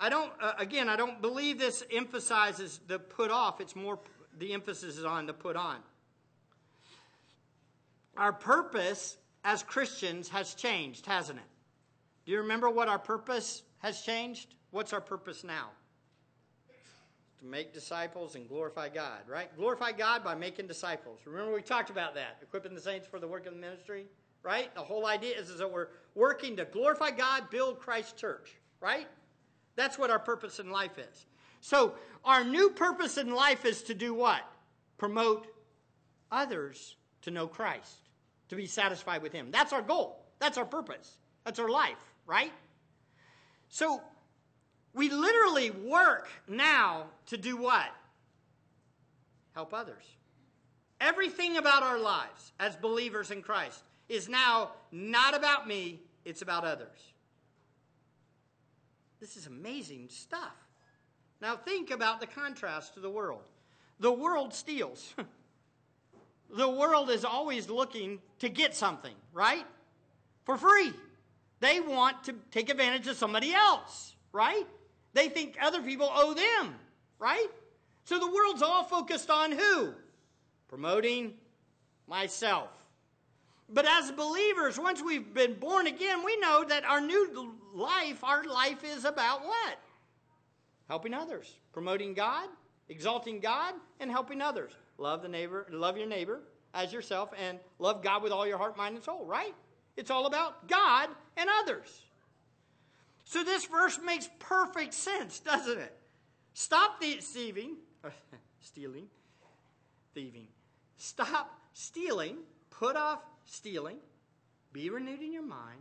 [0.00, 3.60] I don't, uh, again, I don't believe this emphasizes the put off.
[3.60, 3.98] It's more,
[4.38, 5.78] the emphasis is on the put on.
[8.16, 9.16] Our purpose
[9.48, 11.44] as Christians has changed, hasn't it?
[12.26, 14.54] Do you remember what our purpose has changed?
[14.72, 15.70] What's our purpose now?
[17.40, 19.54] To make disciples and glorify God, right?
[19.56, 21.20] Glorify God by making disciples.
[21.24, 24.06] Remember, we talked about that, equipping the saints for the work of the ministry?
[24.42, 24.72] right?
[24.74, 29.08] The whole idea is, is that we're working to glorify God, build Christ's church, right?
[29.76, 31.26] That's what our purpose in life is.
[31.60, 34.42] So, our new purpose in life is to do what?
[34.96, 35.48] Promote
[36.30, 38.07] others to know Christ,
[38.48, 39.50] to be satisfied with Him.
[39.50, 40.24] That's our goal.
[40.38, 41.18] That's our purpose.
[41.44, 42.52] That's our life, right?
[43.68, 44.00] So,
[44.94, 47.86] we literally work now to do what?
[49.54, 50.04] Help others.
[51.00, 56.64] Everything about our lives as believers in Christ is now not about me, it's about
[56.64, 56.98] others.
[59.20, 60.54] This is amazing stuff.
[61.40, 63.42] Now, think about the contrast to the world.
[64.00, 65.14] The world steals.
[66.50, 69.66] the world is always looking to get something, right?
[70.44, 70.92] For free.
[71.60, 74.66] They want to take advantage of somebody else, right?
[75.12, 76.74] They think other people owe them,
[77.18, 77.48] right?
[78.04, 79.92] So the world's all focused on who?
[80.68, 81.34] Promoting
[82.06, 82.70] myself.
[83.68, 88.44] But as believers, once we've been born again, we know that our new life, our
[88.44, 89.78] life is about what?
[90.88, 92.48] Helping others, promoting God,
[92.88, 94.72] exalting God, and helping others.
[94.98, 96.40] Love the neighbor, love your neighbor
[96.74, 99.54] as yourself, and love God with all your heart, mind, and soul, right?
[99.96, 102.02] It's all about God and others.
[103.24, 105.94] So this verse makes perfect sense, doesn't it?
[106.54, 107.76] Stop deceiving,
[108.60, 109.06] stealing,
[110.14, 110.48] thieving.
[110.96, 112.38] Stop stealing,
[112.70, 113.98] put off stealing,
[114.72, 115.80] be renewed in your mind,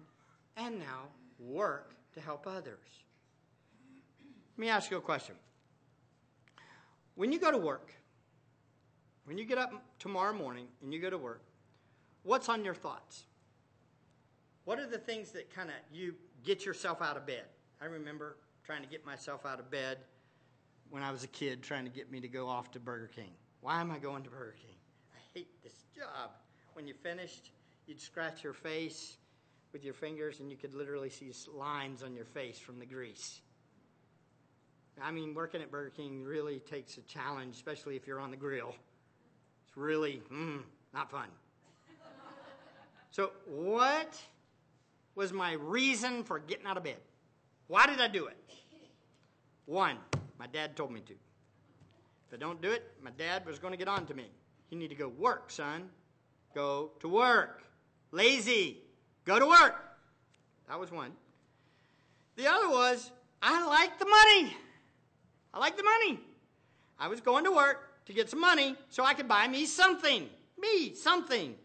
[0.56, 1.08] and now
[1.40, 2.78] work to help others.
[4.56, 5.36] Let me ask you a question.
[7.16, 7.92] When you go to work,
[9.28, 11.42] when you get up tomorrow morning and you go to work,
[12.24, 13.26] what's on your thoughts?
[14.64, 17.44] What are the things that kind of you get yourself out of bed?
[17.82, 19.98] I remember trying to get myself out of bed
[20.90, 23.32] when I was a kid, trying to get me to go off to Burger King.
[23.60, 24.76] Why am I going to Burger King?
[25.14, 26.32] I hate this job.
[26.72, 27.52] When you finished,
[27.86, 29.18] you'd scratch your face
[29.74, 33.42] with your fingers and you could literally see lines on your face from the grease.
[35.04, 38.38] I mean, working at Burger King really takes a challenge, especially if you're on the
[38.38, 38.74] grill.
[39.78, 41.28] Really, mm, not fun.
[43.12, 44.20] so, what
[45.14, 46.98] was my reason for getting out of bed?
[47.68, 48.38] Why did I do it?
[49.68, 49.98] One,
[50.40, 51.14] my dad told me to.
[51.14, 54.26] If I don't do it, my dad was going to get on to me.
[54.72, 55.90] You need to go work, son.
[56.56, 57.62] Go to work.
[58.12, 58.80] Lazy.
[59.26, 59.76] Go to work.
[60.70, 61.12] That was one.
[62.36, 63.12] The other was,
[63.44, 64.58] I like the money.
[65.54, 66.20] I like the money.
[67.00, 70.28] I was going to work to get some money so I could buy me something.
[70.60, 71.56] Me, something.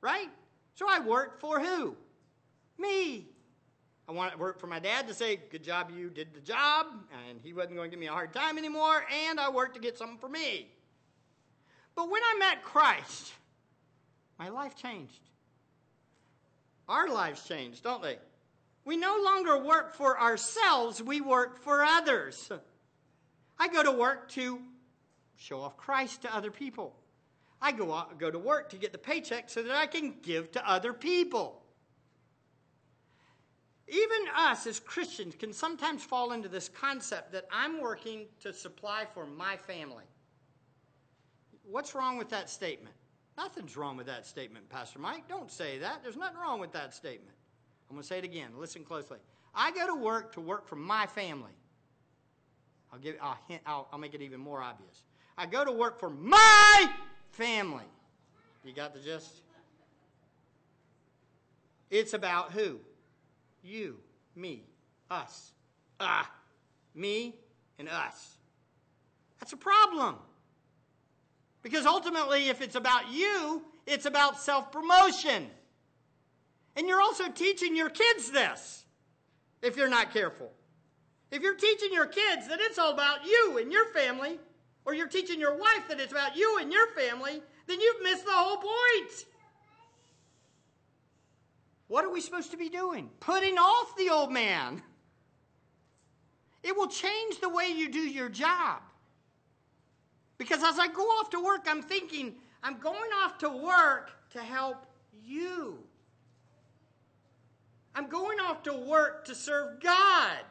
[0.00, 0.28] Right?
[0.74, 1.96] So I worked for who?
[2.78, 3.26] Me.
[4.08, 6.86] I wanted to work for my dad to say, Good job, you did the job,
[7.28, 9.80] and he wasn't going to give me a hard time anymore, and I worked to
[9.80, 10.68] get something for me.
[11.94, 13.32] But when I met Christ,
[14.38, 15.20] my life changed.
[16.88, 18.18] Our lives changed, don't they?
[18.84, 22.50] We no longer work for ourselves, we work for others.
[23.58, 24.60] I go to work to
[25.36, 26.94] show off Christ to other people.
[27.60, 30.52] I go, out, go to work to get the paycheck so that I can give
[30.52, 31.62] to other people.
[33.88, 39.06] Even us as Christians can sometimes fall into this concept that I'm working to supply
[39.12, 40.04] for my family.
[41.70, 42.94] What's wrong with that statement?
[43.36, 45.28] Nothing's wrong with that statement, Pastor Mike.
[45.28, 46.02] Don't say that.
[46.02, 47.36] There's nothing wrong with that statement.
[47.88, 48.50] I'm going to say it again.
[48.56, 49.18] Listen closely.
[49.54, 51.52] I go to work to work for my family.
[52.92, 53.16] I'll give.
[53.20, 55.02] I'll, hint, I'll, I'll make it even more obvious.
[55.36, 56.90] I go to work for my
[57.30, 57.84] family.
[58.64, 59.42] You got the gist?
[61.90, 62.78] It's about who?
[63.62, 63.98] You,
[64.34, 64.64] me,
[65.10, 65.52] us.
[66.00, 66.30] Ah,
[66.94, 67.36] me
[67.78, 68.36] and us.
[69.40, 70.16] That's a problem.
[71.62, 75.48] Because ultimately, if it's about you, it's about self promotion.
[76.76, 78.84] And you're also teaching your kids this
[79.62, 80.50] if you're not careful.
[81.30, 84.38] If you're teaching your kids that it's all about you and your family,
[84.84, 88.24] or you're teaching your wife that it's about you and your family, then you've missed
[88.24, 89.26] the whole point.
[91.88, 93.10] What are we supposed to be doing?
[93.20, 94.82] Putting off the old man.
[96.62, 98.80] It will change the way you do your job.
[100.38, 104.40] Because as I go off to work, I'm thinking, I'm going off to work to
[104.40, 104.86] help
[105.24, 105.78] you.
[107.94, 110.42] I'm going off to work to serve God.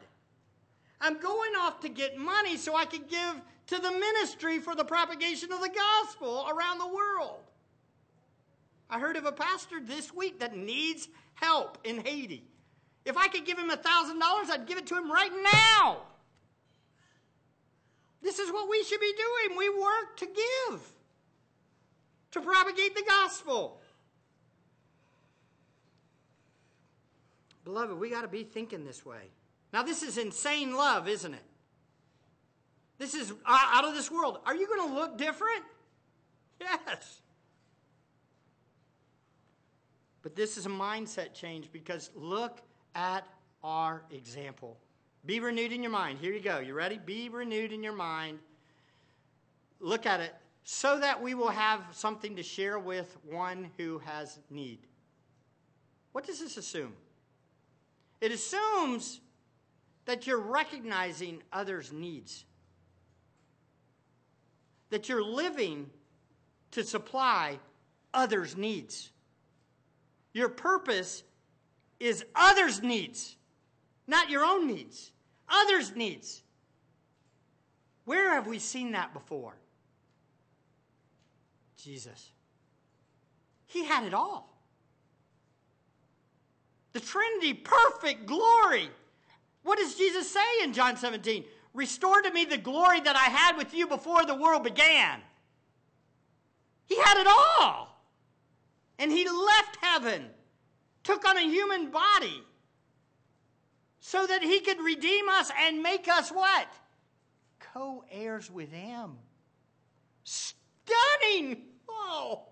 [1.04, 4.84] I'm going off to get money so I can give to the ministry for the
[4.84, 7.42] propagation of the gospel around the world.
[8.88, 12.42] I heard of a pastor this week that needs help in Haiti.
[13.04, 13.82] If I could give him $1,000,
[14.50, 15.30] I'd give it to him right
[15.76, 15.98] now.
[18.22, 19.58] This is what we should be doing.
[19.58, 20.80] We work to give,
[22.30, 23.78] to propagate the gospel.
[27.66, 29.28] Beloved, we got to be thinking this way.
[29.74, 31.42] Now, this is insane love, isn't it?
[32.96, 34.38] This is out of this world.
[34.46, 35.64] Are you going to look different?
[36.60, 37.18] Yes.
[40.22, 42.60] But this is a mindset change because look
[42.94, 43.26] at
[43.64, 44.78] our example.
[45.26, 46.20] Be renewed in your mind.
[46.20, 46.60] Here you go.
[46.60, 47.00] You ready?
[47.04, 48.38] Be renewed in your mind.
[49.80, 54.38] Look at it so that we will have something to share with one who has
[54.50, 54.78] need.
[56.12, 56.92] What does this assume?
[58.20, 59.18] It assumes
[60.06, 62.44] that you're recognizing others' needs,
[64.90, 65.88] that you're living
[66.72, 67.58] to supply
[68.12, 69.10] others' needs.
[70.32, 71.22] Your purpose
[72.00, 73.36] is others' needs,
[74.06, 75.12] not your own needs,
[75.48, 76.42] others' needs.
[78.04, 79.54] Where have we seen that before?
[81.76, 82.30] Jesus.
[83.66, 84.50] He had it all.
[86.92, 88.88] The Trinity, perfect glory.
[89.64, 91.44] What does Jesus say in John 17?
[91.72, 95.20] Restore to me the glory that I had with you before the world began.
[96.86, 98.00] He had it all.
[98.98, 100.26] And he left heaven,
[101.02, 102.44] took on a human body,
[103.98, 106.68] so that he could redeem us and make us what?
[107.58, 109.16] Co heirs with him.
[110.22, 112.42] Stunning Oh,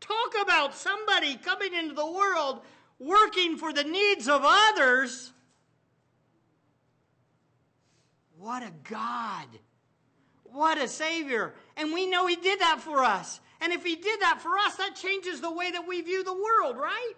[0.00, 2.62] talk about somebody coming into the world
[2.98, 5.32] working for the needs of others.
[8.38, 9.48] What a God.
[10.44, 11.54] What a Savior.
[11.76, 13.40] And we know He did that for us.
[13.60, 16.32] And if He did that for us, that changes the way that we view the
[16.32, 17.14] world, right?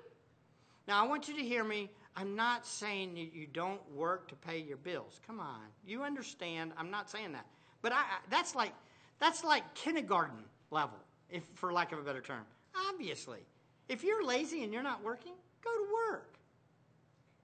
[0.86, 1.90] Now, I want you to hear me.
[2.16, 5.20] I'm not saying that you don't work to pay your bills.
[5.26, 5.60] Come on.
[5.84, 6.72] You understand.
[6.78, 7.46] I'm not saying that.
[7.82, 8.72] But I, that's like
[9.18, 10.98] that's like kindergarten level
[11.30, 12.44] if for lack of a better term.
[12.88, 13.40] Obviously,
[13.88, 16.38] if you're lazy and you're not working, go to work.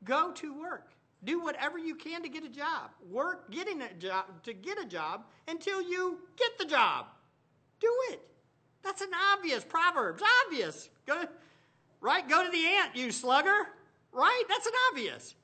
[0.05, 0.89] Go to work.
[1.25, 2.91] Do whatever you can to get a job.
[3.11, 7.07] Work getting a job to get a job until you get the job.
[7.81, 8.21] Do it.
[8.83, 10.17] That's an obvious proverb.
[10.17, 10.91] It's obvious.
[11.07, 11.25] Go,
[12.01, 12.29] right?
[12.29, 13.69] Go to the ant, you slugger.
[14.13, 14.43] Right?
[14.49, 15.35] That's an obvious.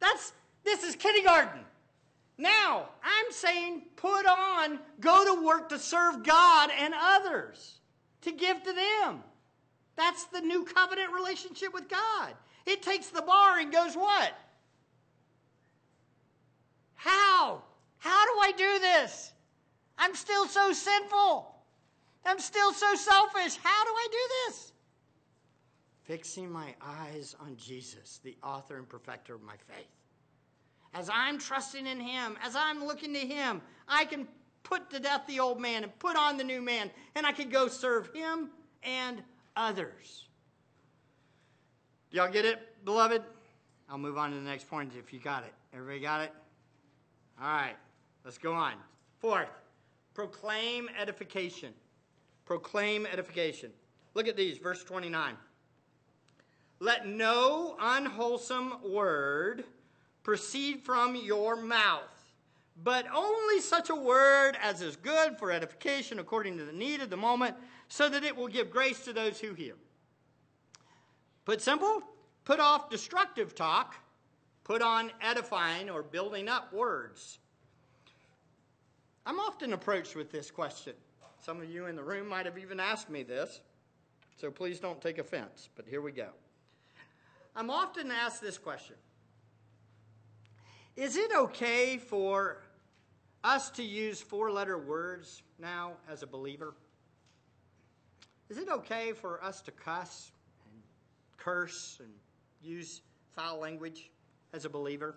[0.00, 0.32] That's
[0.64, 1.60] this is kindergarten.
[2.36, 7.78] Now, I'm saying put on, go to work to serve God and others
[8.22, 9.22] to give to them.
[9.96, 12.34] That's the new covenant relationship with God.
[12.66, 14.32] It takes the bar and goes what?
[16.98, 17.62] How?
[17.98, 19.32] How do I do this?
[19.96, 21.54] I'm still so sinful.
[22.26, 23.56] I'm still so selfish.
[23.62, 24.72] How do I do this?
[26.02, 29.86] Fixing my eyes on Jesus, the author and perfecter of my faith.
[30.94, 34.26] As I'm trusting in Him, as I'm looking to Him, I can
[34.62, 37.48] put to death the old man and put on the new man, and I can
[37.48, 38.50] go serve him
[38.82, 39.22] and
[39.56, 40.26] others.
[42.10, 43.22] Do y'all get it, beloved?
[43.88, 45.52] I'll move on to the next point if you got it.
[45.72, 46.32] Everybody got it?
[47.40, 47.76] All right,
[48.24, 48.74] let's go on.
[49.18, 49.48] Fourth,
[50.14, 51.72] proclaim edification.
[52.44, 53.70] Proclaim edification.
[54.14, 55.34] Look at these, verse 29.
[56.80, 59.64] Let no unwholesome word
[60.22, 62.18] proceed from your mouth
[62.84, 67.10] but only such a word as is good for edification according to the need of
[67.10, 67.56] the moment,
[67.88, 69.74] so that it will give grace to those who hear.
[71.44, 72.02] Put simple,
[72.44, 73.96] put off destructive talk,
[74.68, 77.38] put on edifying or building up words.
[79.24, 80.92] I'm often approached with this question.
[81.40, 83.60] Some of you in the room might have even asked me this,
[84.36, 86.28] so please don't take offense, but here we go.
[87.56, 88.96] I'm often asked this question
[90.96, 92.58] Is it okay for
[93.42, 96.74] us to use four letter words now as a believer?
[98.50, 100.30] Is it okay for us to cuss
[100.70, 100.82] and
[101.38, 102.10] curse and
[102.62, 103.00] use
[103.34, 104.10] foul language
[104.52, 105.14] as a believer?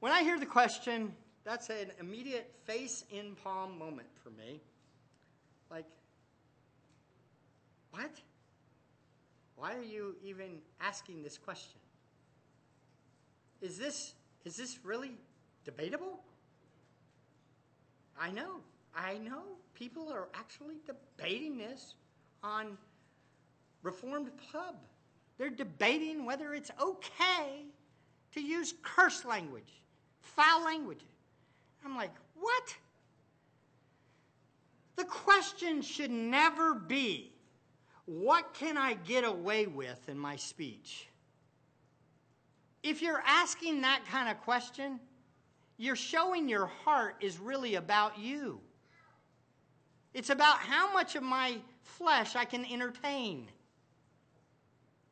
[0.00, 4.60] When I hear the question, that's an immediate face in palm moment for me.
[5.70, 5.86] Like,
[7.90, 8.10] what?
[9.56, 11.80] Why are you even asking this question?
[13.64, 14.12] is this
[14.44, 15.12] is this really
[15.64, 16.20] debatable?
[18.20, 18.60] I know.
[18.94, 19.42] I know
[19.74, 21.94] people are actually debating this
[22.42, 22.76] on
[23.84, 24.74] Reformed Pub.
[25.38, 27.66] They're debating whether it's okay
[28.32, 29.72] to use curse language,
[30.20, 31.04] foul language.
[31.84, 32.74] I'm like, what?
[34.96, 37.32] The question should never be,
[38.06, 41.08] what can I get away with in my speech?
[42.82, 45.00] If you're asking that kind of question,
[45.76, 48.60] you're showing your heart is really about you.
[50.12, 53.48] It's about how much of my flesh I can entertain.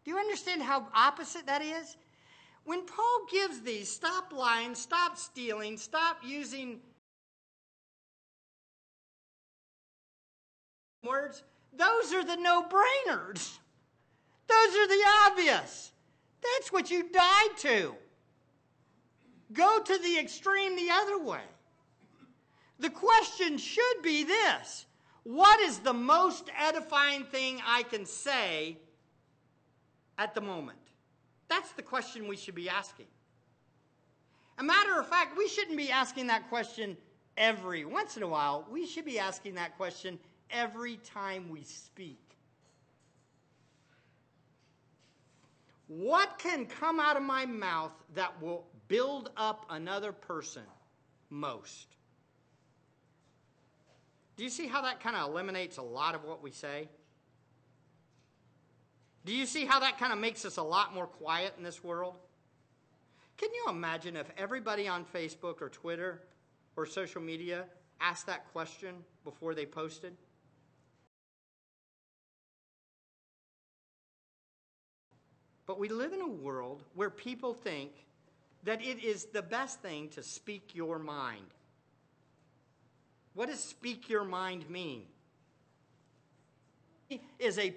[0.04, 1.96] Do you understand how opposite that is?
[2.64, 6.80] When Paul gives these, stop lying, stop stealing, stop using
[11.04, 11.42] words,
[11.76, 13.58] those are the no brainers.
[14.46, 15.92] Those are the obvious.
[16.42, 17.94] That's what you died to.
[19.52, 21.40] Go to the extreme the other way.
[22.78, 24.86] The question should be this
[25.24, 28.76] What is the most edifying thing I can say
[30.18, 30.78] at the moment?
[31.48, 33.06] That's the question we should be asking.
[34.58, 36.96] A matter of fact, we shouldn't be asking that question
[37.36, 38.66] every once in a while.
[38.70, 40.18] We should be asking that question
[40.50, 42.18] every time we speak.
[45.88, 50.62] What can come out of my mouth that will build up another person
[51.28, 51.88] most?
[54.36, 56.88] Do you see how that kind of eliminates a lot of what we say?
[59.24, 61.82] Do you see how that kind of makes us a lot more quiet in this
[61.84, 62.14] world?
[63.38, 66.22] Can you imagine if everybody on Facebook or Twitter
[66.76, 67.64] or social media
[68.00, 68.94] asked that question
[69.24, 70.12] before they posted?
[75.66, 77.92] But we live in a world where people think
[78.64, 81.46] that it is the best thing to speak your mind.
[83.34, 85.04] What does speak your mind mean?
[87.38, 87.70] Is a